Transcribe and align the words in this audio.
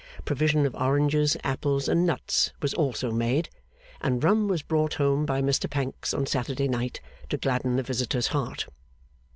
Provision 0.25 0.65
of 0.65 0.73
oranges, 0.73 1.37
apples, 1.43 1.87
and 1.87 2.07
nuts 2.07 2.53
was 2.59 2.73
also 2.73 3.11
made. 3.11 3.49
And 4.01 4.23
rum 4.23 4.47
was 4.47 4.63
brought 4.63 4.95
home 4.95 5.27
by 5.27 5.43
Mr 5.43 5.69
Pancks 5.69 6.11
on 6.11 6.25
Saturday 6.25 6.67
night, 6.67 7.01
to 7.29 7.37
gladden 7.37 7.75
the 7.75 7.83
visitor's 7.83 8.29
heart. 8.29 8.65